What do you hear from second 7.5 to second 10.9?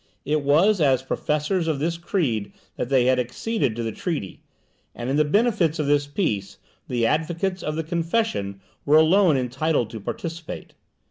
of the confession were alone entitled to participate.